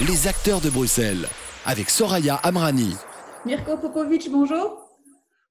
[0.00, 1.28] Les acteurs de Bruxelles,
[1.64, 2.96] avec Soraya Amrani.
[3.46, 4.90] Mirko Popovic, bonjour.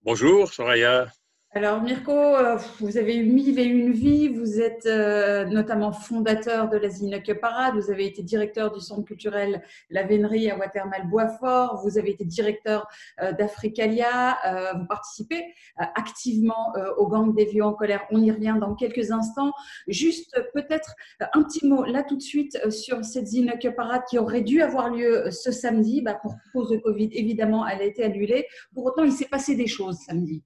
[0.04, 1.08] Bonjour Soraya.
[1.55, 6.67] Alors Mirko, euh, vous avez eu mille et une vies, vous êtes euh, notamment fondateur
[6.67, 9.62] de la Zineke Parade, vous avez été directeur du centre culturel
[9.92, 12.87] La Vénerie à Watermal-Boisfort, vous avez été directeur
[13.21, 14.39] euh, d'Africalia,
[14.79, 15.44] vous participez
[15.78, 19.52] activement au gang des vieux en colère, on y revient dans quelques instants.
[19.88, 24.41] Juste peut-être un petit mot là tout de suite sur cette Zineke Parade qui aurait
[24.41, 28.48] dû avoir lieu ce samedi, bah, pour cause de Covid évidemment elle a été annulée,
[28.73, 30.41] pour autant il s'est passé des choses samedi.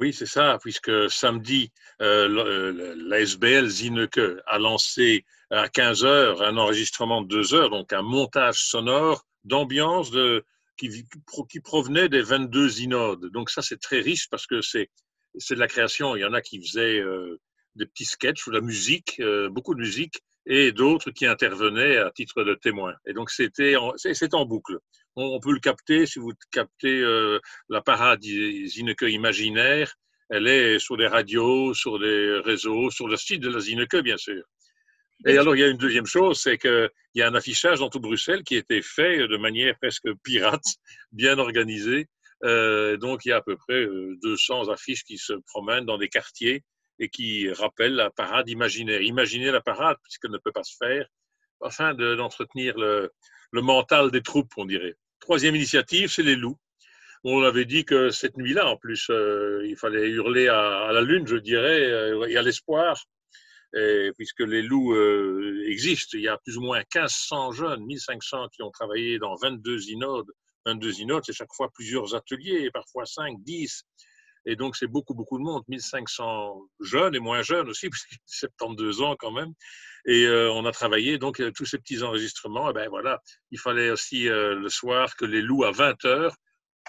[0.00, 7.20] Oui, c'est ça, puisque samedi, euh, l'ASBL Zineke a lancé à 15 heures un enregistrement
[7.20, 10.10] de 2 heures, donc un montage sonore d'ambiance
[10.78, 11.06] qui,
[11.62, 13.26] provenait des 22 inodes.
[13.26, 14.88] Donc ça, c'est très riche parce que c'est
[15.50, 16.16] de la création.
[16.16, 17.38] Il y en a qui faisaient euh,
[17.76, 21.98] des petits sketchs ou de la musique, euh, beaucoup de musique, et d'autres qui intervenaient
[21.98, 22.94] à titre de témoin.
[23.06, 24.78] Et donc c'était c'est en boucle
[25.20, 29.94] on, peut le capter si vous captez euh, la parade Zineke imaginaire.
[30.28, 34.16] Elle est sur des radios, sur des réseaux, sur le site de la Zineke, bien
[34.16, 34.42] sûr.
[35.26, 37.90] Et alors, il y a une deuxième chose, c'est qu'il y a un affichage dans
[37.90, 40.64] tout Bruxelles qui a été fait de manière presque pirate,
[41.12, 42.08] bien organisée.
[42.44, 43.86] Euh, donc, il y a à peu près
[44.22, 46.64] 200 euh, affiches qui se promènent dans des quartiers
[46.98, 49.02] et qui rappellent la parade imaginaire.
[49.02, 51.06] Imaginez la parade, puisqu'elle ne peut pas se faire,
[51.62, 53.10] afin d'entretenir le,
[53.52, 54.96] le mental des troupes, on dirait.
[55.20, 56.58] Troisième initiative, c'est les loups.
[57.22, 61.26] On avait dit que cette nuit-là, en plus, euh, il fallait hurler à, la lune,
[61.26, 63.04] je dirais, euh, et à l'espoir,
[64.16, 66.16] puisque les loups euh, existent.
[66.16, 70.30] Il y a plus ou moins 1500 jeunes, 1500 qui ont travaillé dans 22 inodes.
[70.66, 73.84] 22 inodes, c'est chaque fois plusieurs ateliers, parfois 5, 10.
[74.46, 79.02] Et donc, c'est beaucoup, beaucoup de monde, 1500 jeunes et moins jeunes aussi, puisque 72
[79.02, 79.52] ans quand même.
[80.06, 82.68] Et euh, on a travaillé, donc, euh, tous ces petits enregistrements.
[82.68, 83.20] Et eh ben voilà,
[83.50, 86.34] il fallait aussi euh, le soir que les loups à 20 heures,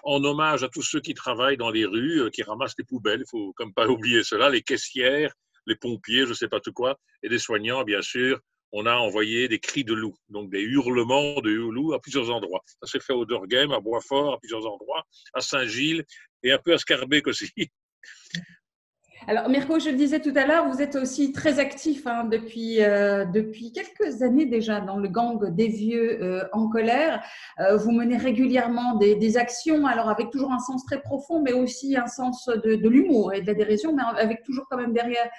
[0.03, 3.29] en hommage à tous ceux qui travaillent dans les rues, qui ramassent les poubelles, il
[3.29, 5.34] faut comme pas oublier cela, les caissières,
[5.67, 8.40] les pompiers, je ne sais pas tout quoi, et les soignants, bien sûr,
[8.72, 12.63] on a envoyé des cris de loups, donc des hurlements de loups à plusieurs endroits.
[12.81, 15.03] Ça s'est fait au Dorghem, à Boisfort, à plusieurs endroits,
[15.34, 16.06] à Saint-Gilles
[16.44, 17.52] et un peu à Scarbeck aussi.
[19.28, 22.81] Alors, Mirko, je le disais tout à l'heure, vous êtes aussi très actif hein, depuis,
[22.81, 27.24] euh, depuis quelques années déjà dans le gang des vieux euh, en colère.
[27.59, 31.53] Euh, vous menez régulièrement des, des, actions, alors avec toujours un sens très profond, mais
[31.53, 34.94] aussi un sens de, de l'humour et de la dérision, mais avec toujours quand même
[34.94, 35.29] derrière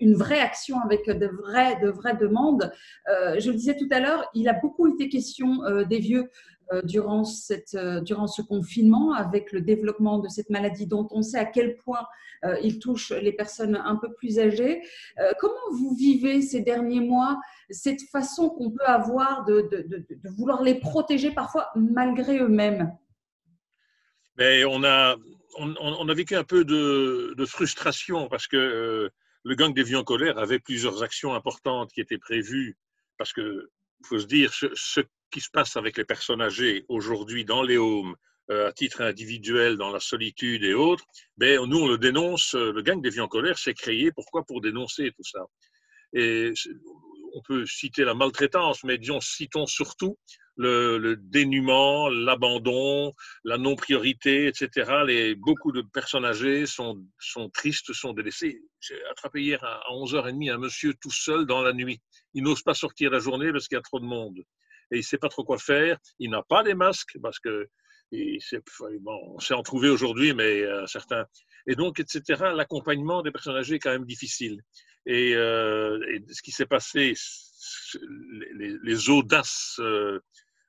[0.00, 2.72] une vraie action avec de vraies, de vraies demandes.
[3.06, 6.30] je le disais tout à l'heure, il a beaucoup été question des vieux
[6.84, 11.38] durant, cette, euh, durant ce confinement avec le développement de cette maladie dont on sait
[11.38, 12.06] à quel point
[12.44, 14.82] euh, il touche les personnes un peu plus âgées.
[15.38, 17.38] comment vous vivez ces derniers mois
[17.70, 22.92] cette façon qu'on peut avoir de, de, de, vouloir les protéger parfois malgré eux-mêmes?
[24.36, 25.16] Mais on, a,
[25.58, 29.10] on, a vécu un peu de, frustration parce que
[29.42, 32.76] le gang des vieux en colère avait plusieurs actions importantes qui étaient prévues
[33.18, 35.00] parce que il faut se dire, ce,
[35.30, 38.16] qui se passe avec les personnes âgées aujourd'hui dans les homes,
[38.50, 41.04] euh, à titre individuel, dans la solitude et autres,
[41.36, 42.54] ben, nous, on le dénonce.
[42.54, 44.10] Euh, le gang des vies en colère s'est créé.
[44.10, 44.44] Pourquoi?
[44.44, 45.46] Pour dénoncer tout ça.
[46.12, 46.52] Et
[47.34, 50.18] on peut citer la maltraitance, mais disons, citons surtout
[50.56, 53.12] le, le dénuement, l'abandon,
[53.44, 55.02] la non-priorité, etc.
[55.06, 58.60] Les, beaucoup de personnes âgées sont, sont tristes, sont délaissées.
[58.80, 62.00] J'ai attrapé hier à 11h30 un monsieur tout seul dans la nuit.
[62.34, 64.38] Il n'ose pas sortir la journée parce qu'il y a trop de monde
[64.90, 65.98] et il ne sait pas trop quoi faire.
[66.18, 67.68] Il n'a pas les masques parce que
[68.12, 71.26] bon, on s'est en trouvé aujourd'hui, mais euh, certains.
[71.66, 72.22] Et donc, etc.,
[72.54, 74.60] l'accompagnement des personnes âgées est quand même difficile.
[75.06, 77.14] Et, euh, ce qui s'est passé,
[78.54, 80.20] les, audaces euh,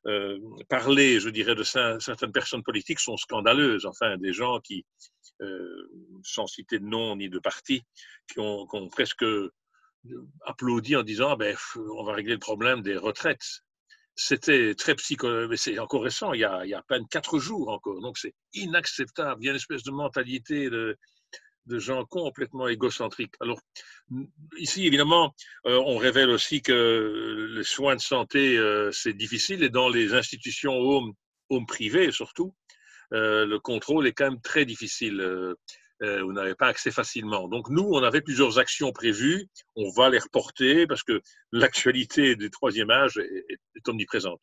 [0.08, 3.86] euh, parlées, je dirais, de certaines personnes politiques sont scandaleuses.
[3.86, 4.86] Enfin, des gens qui,
[6.24, 7.84] sans citer de nom ni de parti,
[8.31, 9.25] qui ont, presque
[10.46, 13.62] applaudi en disant ben, on va régler le problème des retraites
[14.16, 17.08] c'était très psychologique, mais c'est encore récent, il y, a, il y, a, à peine
[17.08, 18.02] quatre jours encore.
[18.02, 19.41] Donc c'est inacceptable.
[19.41, 20.97] Il y a une espèce de mentalité de,
[21.66, 23.35] de gens complètement égocentriques.
[23.40, 23.59] Alors,
[24.58, 25.34] ici, évidemment,
[25.66, 30.13] euh, on révèle aussi que les soins de santé, euh, c'est difficile et dans les
[30.13, 31.13] institutions home,
[31.49, 32.55] home privées surtout,
[33.13, 35.55] euh, le contrôle est quand même très difficile.
[36.03, 37.47] Vous n'avez pas accès facilement.
[37.47, 39.47] Donc nous, on avait plusieurs actions prévues.
[39.75, 41.22] On va les reporter parce que
[41.52, 44.41] l'actualité du troisième âge est, omniprésente.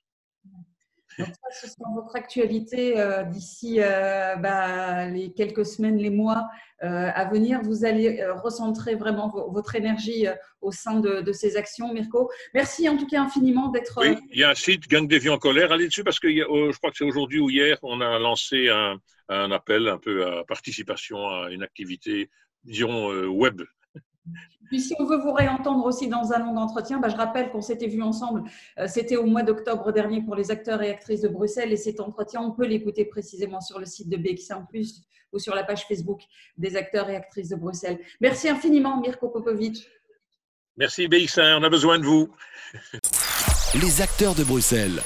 [1.19, 6.49] Donc ça, ce sera votre actualité euh, d'ici euh, bah, les quelques semaines, les mois
[6.83, 7.61] euh, à venir.
[7.63, 10.27] Vous allez recentrer vraiment votre énergie
[10.61, 12.31] au sein de, ces actions, Mirko.
[12.55, 14.01] Merci en tout cas infiniment d'être.
[14.01, 15.73] Oui, il y a un site Gang des vies en colère.
[15.73, 18.97] Allez dessus parce que je crois que c'est aujourd'hui ou hier, on a lancé un,
[19.29, 22.31] un, appel un peu à participation à une activité,
[22.65, 23.63] disons, web
[24.69, 27.61] puis si on veut vous réentendre aussi dans un long entretien, bah, je rappelle qu'on
[27.61, 28.45] s'était vu ensemble,
[28.79, 32.01] euh, c'était au mois d'octobre dernier pour les acteurs et actrices de Bruxelles et cet
[32.01, 34.67] entretien, on peut l'écouter précisément sur le site de BX1⁇
[35.33, 36.23] ou sur la page Facebook
[36.57, 37.99] des acteurs et actrices de Bruxelles.
[38.21, 39.87] Merci infiniment Mirko Popovic.
[40.77, 42.29] Merci BX1, on a besoin de vous.
[43.83, 45.03] Les acteurs de Bruxelles.